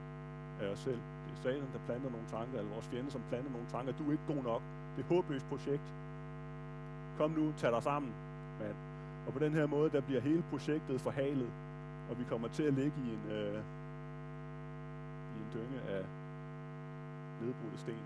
[0.61, 1.01] af os selv.
[1.23, 3.93] Det er Satan, der planter nogle tanker, eller vores fjende, som planter nogle tanker.
[3.99, 4.61] Du er ikke god nok.
[4.95, 5.87] Det er et håbløst projekt.
[7.17, 8.11] Kom nu, tag dig sammen,
[8.59, 8.75] mand.
[9.27, 11.51] Og på den her måde, der bliver hele projektet forhalet,
[12.09, 13.59] og vi kommer til at ligge i en, øh,
[15.33, 16.03] i en dynge af
[17.41, 18.03] nedbrudte sten.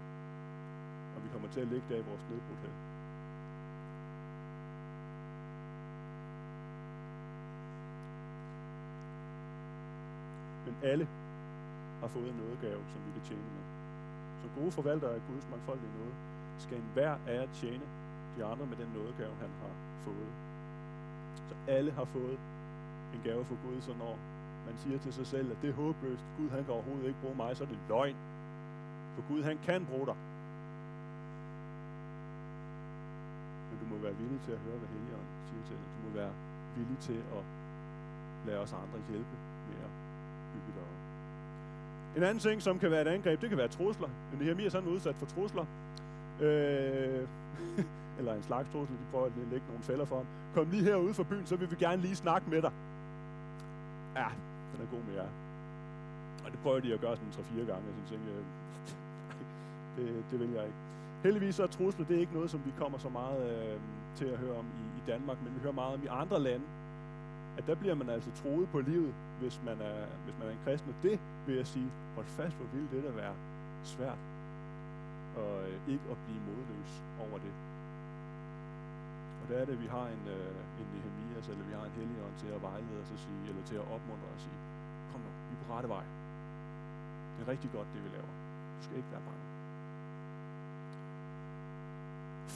[1.16, 2.74] Og vi kommer til at ligge der i vores nedbrudthed.
[10.66, 11.08] Men alle
[12.02, 13.66] har fået en nådegave, som vi kan tjene med.
[14.42, 16.16] Som gode forvaltere af Guds mangfoldige nåde,
[16.60, 17.86] skal enhver af jer tjene
[18.38, 19.74] de andre med den nådegave, han har
[20.06, 20.51] fået.
[21.52, 22.38] Så alle har fået
[23.14, 24.14] en gave fra Gud, så når
[24.66, 27.36] man siger til sig selv, at det er håbløst, Gud han kan overhovedet ikke bruge
[27.36, 28.16] mig, så er det løgn.
[29.16, 30.18] For Gud han kan bruge dig.
[33.68, 35.88] Men du må være villig til at høre, hvad Helligånden siger til dig.
[35.96, 36.34] Du må være
[36.76, 37.44] villig til at
[38.48, 39.36] lade os andre hjælpe
[39.70, 39.92] med at
[40.54, 40.98] bygge dig op.
[42.18, 44.10] En anden ting, som kan være et angreb, det kan være trusler.
[44.32, 45.66] Men her er sådan udsat for trusler.
[46.42, 47.28] Øh,
[48.22, 50.28] eller en slags trussel, de prøver at lægge nogle fælder for ham.
[50.56, 52.72] Kom lige herude for byen, så vil vi gerne lige snakke med dig.
[54.16, 54.28] Ja,
[54.72, 55.30] den er god med jer.
[56.46, 58.46] Og det prøver de at gøre sådan 3-4 gange, og så tænker jeg, øh,
[59.98, 60.78] det, det vil jeg ikke.
[61.24, 63.80] Heldigvis så er trusler, det er ikke noget, som vi kommer så meget øh,
[64.16, 66.66] til at høre om i, i Danmark, men vi hører meget om i andre lande,
[67.58, 70.64] at der bliver man altså troet på livet, hvis man er, hvis man er en
[70.66, 70.90] kristen.
[70.90, 73.34] Og det vil jeg sige, hold fast, hvor vil det da være
[73.84, 74.18] svært,
[75.38, 77.54] og øh, ikke at blive modløs over det.
[79.52, 82.50] Og er det, vi har en, øh, en Nehemias, eller vi har en helligånd til
[82.58, 84.60] at vejlede os og sige, eller til at opmuntre os og sige,
[85.12, 86.06] kom nu, vi er på rette vej.
[87.34, 88.34] Det er rigtig godt, det vi laver.
[88.78, 89.46] Du skal ikke være bange.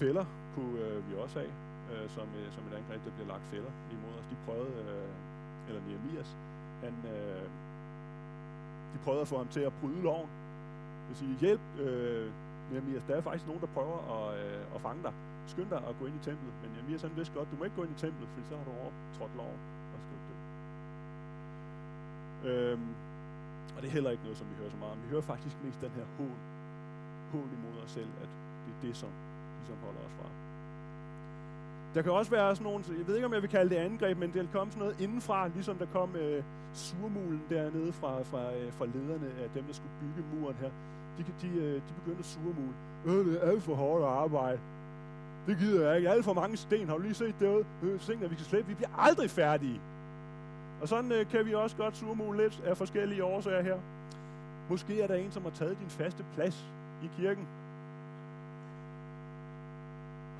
[0.02, 1.54] Fælder kunne øh, vi også have,
[1.92, 4.28] øh, som, øh, som et angreb, der bliver lagt fælder imod os.
[4.32, 5.12] De prøvede, øh,
[5.68, 6.30] eller Nehemias,
[6.84, 7.46] han, øh,
[8.94, 10.30] de prøvede at få ham til at bryde loven.
[11.00, 12.28] Det vil sige, hjælp, øh,
[12.72, 15.14] Nehemias, der er faktisk nogen, der prøver at, øh, at fange dig.
[15.52, 16.54] Skynd dig at gå ind i templet.
[16.62, 18.66] Men Nehemias han vidste godt, du må ikke gå ind i templet, for så har
[18.70, 19.60] du overtrådt loven,
[19.94, 20.36] og skal dø.
[22.50, 22.92] Øhm,
[23.76, 25.00] og det er heller ikke noget, som vi hører så meget om.
[25.06, 26.38] Vi hører faktisk mest den her hån,
[27.32, 28.30] hån imod os selv, at
[28.64, 29.10] det er det, som
[29.60, 30.28] ligesom holder os fra.
[31.96, 34.18] Der kan også være sådan nogle, jeg ved ikke om jeg vil kalde det angreb,
[34.18, 38.56] men det kan komme sådan noget indenfra, ligesom der kom øh, surmulen dernede fra, fra,
[38.56, 40.70] øh, fra lederne af dem, der skulle bygge muren her.
[41.18, 42.76] De, de, øh, de begyndte at surmule.
[43.06, 44.60] Øh, det er alt for hårdt at arbejde.
[45.48, 46.10] Det gider jeg ikke.
[46.10, 46.88] Alle for mange sten.
[46.88, 47.66] Har du lige set det?
[47.84, 48.68] Øh, sten, vi kan slæbe.
[48.68, 49.82] Vi bliver aldrig færdige.
[50.82, 53.78] Og sådan øh, kan vi også godt surmule lidt af forskellige årsager her.
[54.70, 56.66] Måske er der en, som har taget din faste plads
[57.04, 57.48] i kirken.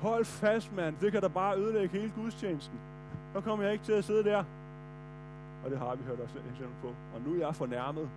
[0.00, 0.96] Hold fast, mand.
[1.00, 2.78] Det kan da bare ødelægge hele gudstjenesten.
[3.34, 4.44] Så kommer jeg ikke til at sidde der.
[5.64, 6.88] Og det har vi hørt også eksempel på.
[6.88, 8.08] Og nu er jeg fornærmet.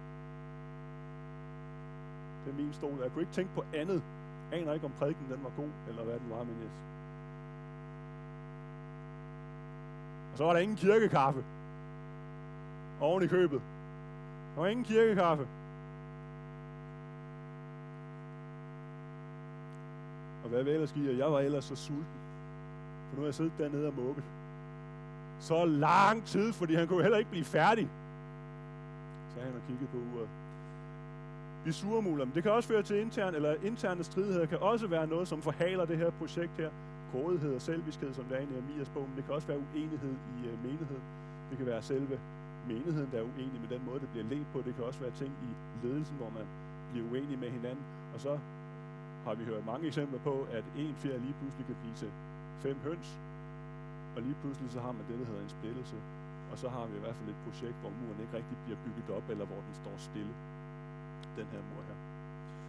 [2.45, 2.99] Det er min stol.
[3.01, 4.03] Jeg kunne ikke tænke på andet.
[4.51, 6.71] Aner ikke, om prædiken den var god, eller hvad den var, men yes.
[10.31, 11.43] Og så var der ingen kirkekaffe.
[13.01, 13.61] Oven i købet.
[14.55, 15.47] Der var ingen kirkekaffe.
[20.43, 21.17] Og hvad vil ellers give?
[21.17, 22.05] Jeg var ellers så sulten.
[23.09, 24.23] For nu har jeg siddet dernede og mukket.
[25.39, 27.89] Så lang tid, fordi han kunne heller ikke blive færdig.
[29.29, 30.29] Så han og kiggede på uret.
[31.65, 32.33] Vi surmuler dem.
[32.33, 35.85] Det kan også føre til intern, eller interne stridigheder kan også være noget, som forhaler
[35.85, 36.69] det her projekt her.
[37.11, 40.15] Grådighed og selviskhed, som der er i Nehemias bog, men det kan også være uenighed
[40.35, 41.03] i øh, menigheden.
[41.49, 42.19] Det kan være selve
[42.67, 44.57] menigheden, der er uenig med den måde, det bliver ledt på.
[44.65, 45.51] Det kan også være ting i
[45.85, 46.45] ledelsen, hvor man
[46.91, 47.85] bliver uenig med hinanden.
[48.13, 48.33] Og så
[49.25, 52.11] har vi hørt mange eksempler på, at en fjer lige pludselig kan blive til
[52.65, 53.09] fem høns,
[54.15, 55.97] og lige pludselig så har man det, der hedder en splittelse.
[56.51, 59.09] Og så har vi i hvert fald et projekt, hvor muren ikke rigtig bliver bygget
[59.17, 60.33] op, eller hvor den står stille.
[61.39, 61.97] Den her mur her.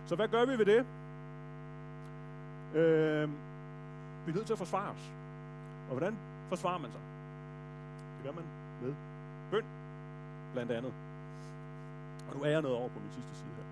[0.07, 0.81] Så hvad gør vi ved det?
[2.81, 3.29] Øh,
[4.25, 5.11] vi er nødt til at forsvare os.
[5.89, 6.17] Og hvordan
[6.49, 7.01] forsvarer man sig?
[8.17, 8.45] Det gør man
[8.83, 8.95] med
[9.51, 9.65] bøn,
[10.53, 10.93] blandt andet.
[12.29, 13.65] Og nu er jeg noget over på min sidste side her.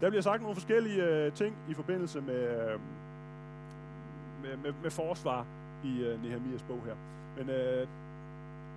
[0.00, 2.80] Der bliver sagt nogle forskellige øh, ting i forbindelse med, øh,
[4.42, 5.46] med, med, med forsvar
[5.84, 6.94] i øh, Nehemias bog her.
[7.36, 7.88] Men øh,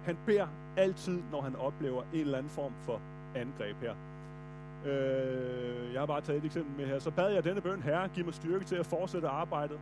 [0.06, 3.02] han beder altid, når han oplever en eller anden form for
[3.36, 3.96] angreb her.
[4.86, 7.00] Øh, jeg har bare taget et eksempel med her.
[7.00, 9.80] Så bad jeg denne bøn, Herre, giv mig styrke til at fortsætte arbejdet.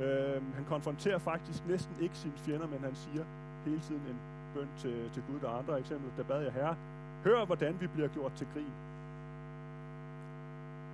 [0.00, 3.24] Øh, han konfronterer faktisk næsten ikke sine fjender, men han siger
[3.64, 4.18] hele tiden en
[4.54, 5.40] bøn til, til Gud.
[5.40, 6.10] Der er andre eksempler.
[6.16, 6.76] Der bad jeg, Herre,
[7.24, 8.74] hør hvordan vi bliver gjort til grin.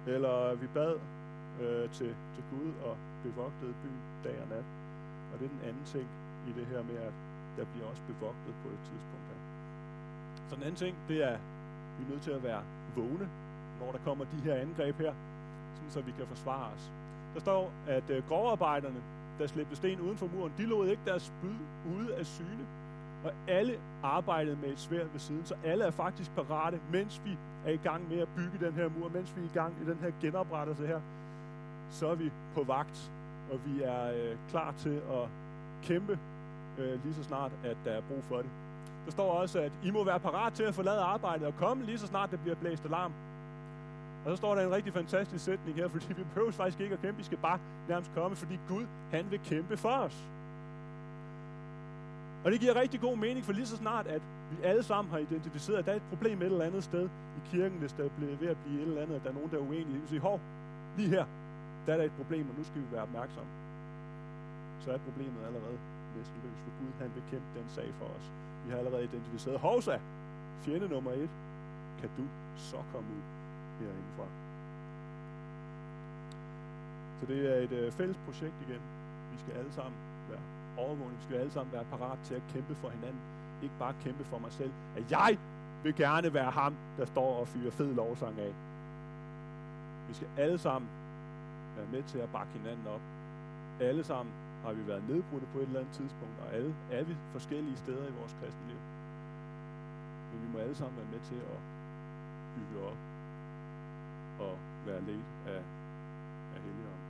[0.07, 0.95] Eller vi bad
[1.63, 4.65] øh, til, til Gud og bevogtede byen dag og nat.
[5.33, 6.07] Og det er den anden ting
[6.49, 7.13] i det her med, at
[7.57, 9.41] der bliver også bevogtet på et tidspunkt her.
[10.49, 11.39] Så den anden ting, det er,
[12.01, 12.63] vi er nødt til at være
[12.97, 13.29] vågne,
[13.81, 15.15] når der kommer de her angreb her,
[15.75, 16.91] sådan så vi kan forsvare os.
[17.35, 19.03] Der står, at øh, grovarbejderne,
[19.39, 21.57] der slæbte sten uden for muren, de lod ikke deres spyd
[21.97, 22.67] ude af syne.
[23.25, 27.39] Og alle arbejdede med et sværd ved siden, så alle er faktisk parate, mens vi
[27.67, 29.85] er i gang med at bygge den her mur, mens vi er i gang i
[29.91, 31.01] den her genoprettelse her,
[31.91, 33.13] så er vi på vagt,
[33.53, 35.29] og vi er øh, klar til at
[35.83, 36.19] kæmpe
[36.79, 38.51] øh, lige så snart, at der er brug for det.
[39.11, 41.99] Der står også, at I må være parat til at forlade arbejdet og komme lige
[41.99, 43.13] så snart det bliver blæst alarm.
[44.25, 47.01] Og så står der en rigtig fantastisk sætning her, fordi vi behøver faktisk ikke at
[47.03, 50.29] kæmpe, vi skal bare nærmest komme, fordi Gud, han vil kæmpe for os.
[52.45, 55.19] Og det giver rigtig god mening, for lige så snart, at vi alle sammen har
[55.19, 57.05] identificeret, at der er et problem et eller andet sted
[57.39, 58.09] i kirken, hvis der er
[58.41, 60.01] ved at blive et eller andet, at der er nogen, der er uenige.
[60.01, 60.41] Vi siger, hov,
[60.97, 61.25] lige her,
[61.87, 63.51] der er der et problem, og nu skal vi være opmærksomme.
[64.81, 65.79] Så er problemet allerede
[66.17, 68.50] næsten løst, for Gud han vil kæmpe den sag for os.
[68.65, 69.99] Vi har allerede identificeret, hovsa,
[70.65, 71.31] fjende nummer et,
[72.01, 72.25] kan du
[72.57, 73.23] så komme ud
[73.81, 74.27] herindefra.
[77.21, 78.81] Så det er et øh, fælles projekt igen.
[79.33, 79.99] Vi skal alle sammen
[80.31, 80.41] være
[80.77, 81.19] overvågning.
[81.19, 83.21] Vi skal alle sammen være parat til at kæmpe for hinanden.
[83.63, 84.73] Ikke bare kæmpe for mig selv.
[84.97, 85.39] At jeg
[85.83, 88.55] vil gerne være ham, der står og fyrer fed lovsang af.
[90.09, 90.91] Vi skal alle sammen
[91.77, 93.01] være med til at bakke hinanden op.
[93.81, 94.33] Alle sammen
[94.65, 98.07] har vi været nedbrudte på et eller andet tidspunkt, og alle er vi forskellige steder
[98.09, 98.81] i vores kristne liv.
[100.31, 101.61] Men vi må alle sammen være med til at
[102.55, 103.01] bygge op
[104.41, 105.63] og være ledt af,
[106.55, 107.07] af Helligånden.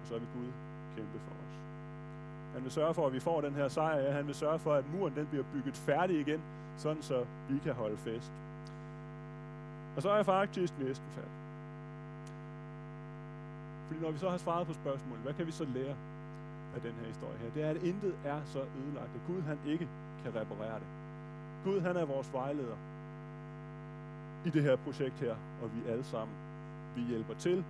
[0.00, 0.52] Og så vil Gud
[0.96, 1.54] kæmpe for os.
[2.54, 3.98] Han vil sørge for, at vi får den her sejr.
[3.98, 6.40] Ja, han vil sørge for, at muren den bliver bygget færdig igen,
[6.76, 8.32] sådan så vi kan holde fest.
[9.96, 11.43] Og så er jeg faktisk næsten færdig.
[13.86, 15.96] Fordi når vi så har svaret på spørgsmålet, hvad kan vi så lære
[16.74, 17.50] af den her historie her?
[17.54, 19.88] Det er, at intet er så ødelagt, at Gud han ikke
[20.22, 20.86] kan reparere det.
[21.64, 22.76] Gud han er vores vejleder
[24.46, 26.36] i det her projekt her, og vi alle sammen,
[26.96, 27.64] vi hjælper til.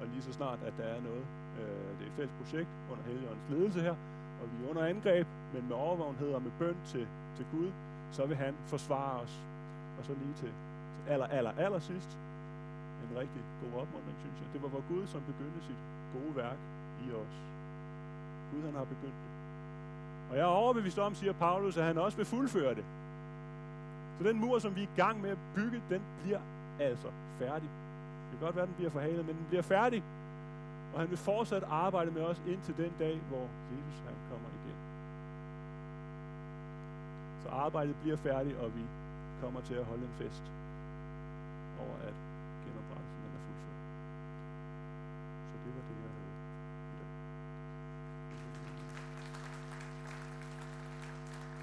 [0.00, 1.24] Og lige så snart, at der er noget,
[1.60, 3.96] øh, det er et fælles projekt under Helligåndens ledelse her,
[4.40, 7.72] og vi er under angreb, men med overvågenhed og med bøn til, til Gud,
[8.12, 9.42] så vil han forsvare os.
[9.98, 10.52] Og så lige til,
[10.96, 12.18] til aller, aller, aller sidst,
[13.10, 14.48] en rigtig god opmuntring, synes jeg.
[14.54, 15.80] Det var hvor Gud, som begyndte sit
[16.14, 16.58] gode værk
[17.04, 17.34] i os.
[18.50, 19.32] Gud, han har begyndt det.
[20.30, 22.84] Og jeg er overbevist om, siger Paulus, at han også vil fuldføre det.
[24.18, 26.40] Så den mur, som vi er i gang med at bygge, den bliver
[26.80, 27.68] altså færdig.
[28.22, 30.02] Det kan godt være, den bliver forhalet, men den bliver færdig.
[30.94, 34.78] Og han vil fortsat arbejde med os indtil den dag, hvor Jesus han kommer igen.
[37.42, 38.84] Så arbejdet bliver færdigt, og vi
[39.42, 40.42] kommer til at holde en fest
[41.80, 42.14] over, at